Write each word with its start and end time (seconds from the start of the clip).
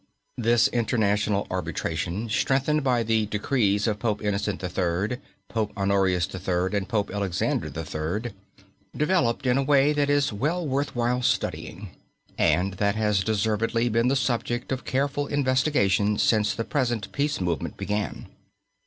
This 0.39 0.67
international 0.69 1.45
arbitration, 1.51 2.27
strengthened 2.27 2.83
by 2.83 3.03
the 3.03 3.27
decrees 3.27 3.85
of 3.85 3.99
Pope 3.99 4.23
Innocent 4.23 4.63
III., 4.63 5.19
Pope 5.47 5.71
Honorius 5.77 6.27
III. 6.33 6.75
and 6.75 6.89
Pope 6.89 7.11
Alexander 7.13 7.67
III., 7.67 8.31
developed 8.97 9.45
in 9.45 9.59
a 9.59 9.63
way 9.63 9.93
that 9.93 10.09
is 10.09 10.33
well 10.33 10.65
worth 10.67 10.95
while 10.95 11.21
studying, 11.21 11.89
and 12.35 12.73
that 12.77 12.95
has 12.95 13.23
deservedly 13.23 13.89
been 13.89 14.07
the 14.07 14.15
subject 14.15 14.71
of 14.71 14.85
careful 14.85 15.27
investigation 15.27 16.17
since 16.17 16.55
the 16.55 16.63
present 16.65 17.11
peace 17.11 17.39
movement 17.39 17.77
began. 17.77 18.25